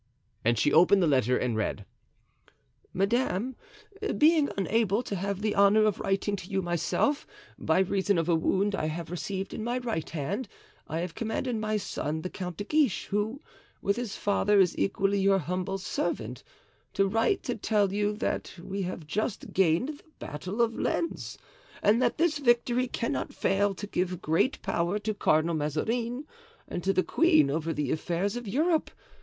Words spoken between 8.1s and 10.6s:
of a wound I have received in my right hand,